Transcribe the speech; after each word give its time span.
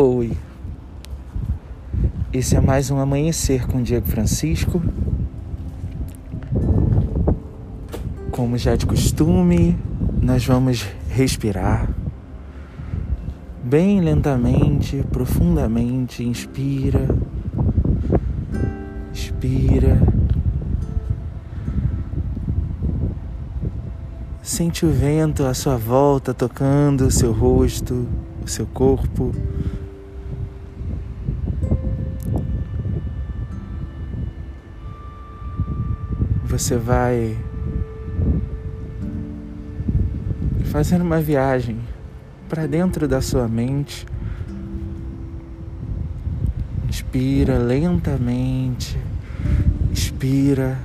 Oi. 0.00 0.30
Esse 2.32 2.54
é 2.54 2.60
mais 2.60 2.88
um 2.88 3.00
amanhecer 3.00 3.66
com 3.66 3.82
Diego 3.82 4.06
Francisco. 4.06 4.80
Como 8.30 8.56
já 8.56 8.76
de 8.76 8.86
costume, 8.86 9.76
nós 10.22 10.46
vamos 10.46 10.86
respirar 11.08 11.90
bem 13.64 14.00
lentamente, 14.00 15.04
profundamente. 15.10 16.22
Inspira, 16.22 17.08
expira. 19.12 20.00
Sente 24.40 24.86
o 24.86 24.92
vento 24.92 25.44
à 25.44 25.52
sua 25.52 25.76
volta 25.76 26.32
tocando 26.32 27.00
o 27.00 27.10
seu 27.10 27.32
rosto, 27.32 28.06
o 28.44 28.48
seu 28.48 28.64
corpo. 28.64 29.32
Você 36.58 36.76
vai 36.76 37.38
fazendo 40.72 41.02
uma 41.02 41.20
viagem 41.20 41.78
para 42.48 42.66
dentro 42.66 43.06
da 43.06 43.20
sua 43.20 43.46
mente. 43.46 44.04
Inspira 46.88 47.58
lentamente, 47.58 48.98
expira. 49.92 50.76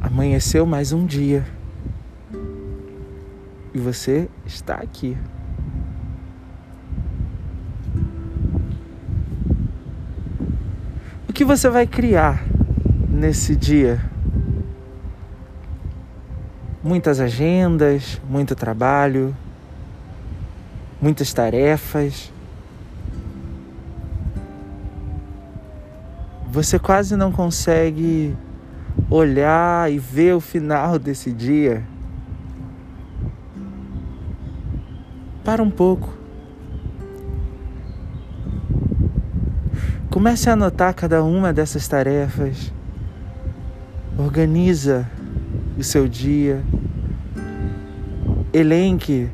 Amanheceu 0.00 0.66
mais 0.66 0.92
um 0.92 1.06
dia 1.06 1.46
e 3.78 3.80
você 3.80 4.28
está 4.44 4.74
aqui. 4.74 5.16
O 11.28 11.32
que 11.32 11.44
você 11.44 11.68
vai 11.68 11.86
criar 11.86 12.44
nesse 13.08 13.54
dia? 13.54 14.04
Muitas 16.82 17.20
agendas, 17.20 18.20
muito 18.28 18.56
trabalho, 18.56 19.34
muitas 21.00 21.32
tarefas. 21.32 22.32
Você 26.50 26.80
quase 26.80 27.14
não 27.14 27.30
consegue 27.30 28.36
olhar 29.08 29.92
e 29.92 29.98
ver 29.98 30.34
o 30.34 30.40
final 30.40 30.98
desse 30.98 31.30
dia. 31.30 31.84
Para 35.48 35.62
um 35.62 35.70
pouco. 35.70 36.12
Comece 40.10 40.50
a 40.50 40.52
anotar 40.52 40.92
cada 40.92 41.24
uma 41.24 41.54
dessas 41.54 41.88
tarefas. 41.88 42.70
Organiza 44.18 45.10
o 45.78 45.82
seu 45.82 46.06
dia. 46.06 46.62
Elenque 48.52 49.30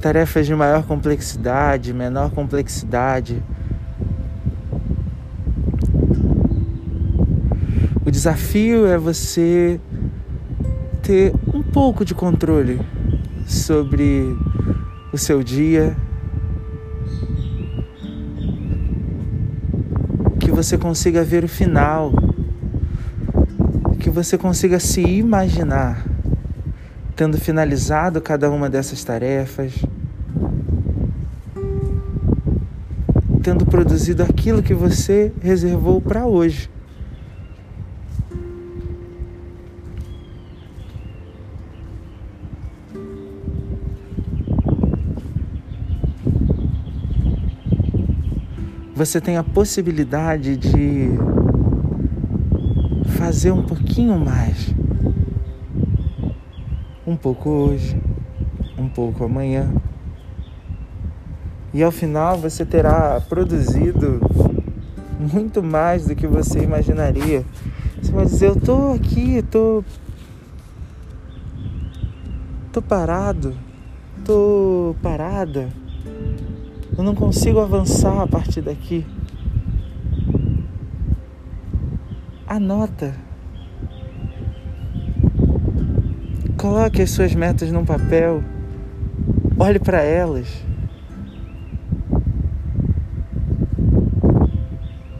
tarefas 0.00 0.46
de 0.46 0.54
maior 0.54 0.84
complexidade, 0.84 1.92
menor 1.92 2.30
complexidade. 2.30 3.42
O 8.04 8.10
desafio 8.12 8.86
é 8.86 8.96
você 8.96 9.80
ter 11.02 11.34
um 11.52 11.60
pouco 11.60 12.04
de 12.04 12.14
controle 12.14 12.80
sobre 13.44 14.32
o 15.16 15.18
seu 15.18 15.42
dia, 15.42 15.96
que 20.38 20.50
você 20.50 20.76
consiga 20.76 21.24
ver 21.24 21.42
o 21.42 21.48
final, 21.48 22.12
que 23.98 24.10
você 24.10 24.36
consiga 24.36 24.78
se 24.78 25.00
imaginar 25.00 26.04
tendo 27.16 27.38
finalizado 27.38 28.20
cada 28.20 28.50
uma 28.50 28.68
dessas 28.68 29.02
tarefas, 29.02 29.72
tendo 33.42 33.64
produzido 33.64 34.22
aquilo 34.22 34.62
que 34.62 34.74
você 34.74 35.32
reservou 35.40 35.98
para 35.98 36.26
hoje. 36.26 36.68
Você 48.96 49.20
tem 49.20 49.36
a 49.36 49.44
possibilidade 49.44 50.56
de 50.56 51.10
fazer 53.18 53.52
um 53.52 53.62
pouquinho 53.62 54.18
mais. 54.18 54.74
Um 57.06 57.14
pouco 57.14 57.50
hoje, 57.50 58.00
um 58.78 58.88
pouco 58.88 59.22
amanhã. 59.22 59.70
E 61.74 61.82
ao 61.82 61.92
final 61.92 62.38
você 62.38 62.64
terá 62.64 63.20
produzido 63.20 64.18
muito 65.20 65.62
mais 65.62 66.06
do 66.06 66.16
que 66.16 66.26
você 66.26 66.60
imaginaria. 66.60 67.44
Você 68.00 68.12
vai 68.12 68.24
dizer: 68.24 68.46
Eu 68.46 68.56
tô 68.58 68.92
aqui, 68.92 69.42
tô. 69.42 69.84
tô 72.72 72.80
parado, 72.80 73.54
tô 74.24 74.96
parada 75.02 75.68
eu 76.96 77.04
não 77.04 77.14
consigo 77.14 77.60
avançar 77.60 78.22
a 78.22 78.26
partir 78.26 78.62
daqui. 78.62 79.04
Anota. 82.46 83.14
Coloque 86.56 87.02
as 87.02 87.10
suas 87.10 87.34
metas 87.34 87.70
num 87.70 87.84
papel. 87.84 88.42
Olhe 89.58 89.78
para 89.78 90.00
elas. 90.00 90.64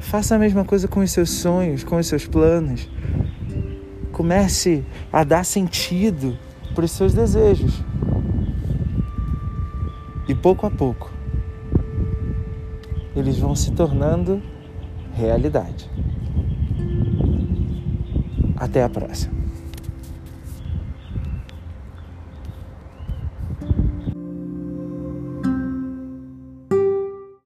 Faça 0.00 0.36
a 0.36 0.38
mesma 0.38 0.64
coisa 0.64 0.88
com 0.88 1.00
os 1.00 1.10
seus 1.10 1.28
sonhos, 1.28 1.84
com 1.84 1.96
os 1.96 2.06
seus 2.06 2.26
planos. 2.26 2.88
Comece 4.10 4.82
a 5.12 5.22
dar 5.22 5.44
sentido 5.44 6.34
para 6.74 6.86
os 6.86 6.92
seus 6.92 7.12
desejos. 7.12 7.84
E 10.26 10.34
pouco 10.34 10.66
a 10.66 10.70
pouco, 10.70 11.10
eles 13.18 13.38
vão 13.38 13.54
se 13.54 13.72
tornando 13.72 14.42
realidade. 15.14 15.90
Até 18.56 18.82
a 18.82 18.88
próxima. 18.88 19.37